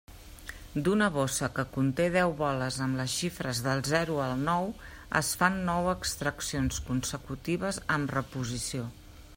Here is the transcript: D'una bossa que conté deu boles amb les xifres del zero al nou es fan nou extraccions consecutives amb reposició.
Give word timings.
D'una 0.85 1.09
bossa 1.17 1.49
que 1.57 1.65
conté 1.75 2.07
deu 2.15 2.33
boles 2.39 2.79
amb 2.85 2.97
les 3.01 3.17
xifres 3.17 3.61
del 3.67 3.85
zero 3.91 4.17
al 4.29 4.41
nou 4.47 4.73
es 5.21 5.31
fan 5.43 5.61
nou 5.69 5.93
extraccions 5.93 6.81
consecutives 6.91 7.83
amb 7.99 8.19
reposició. 8.21 8.89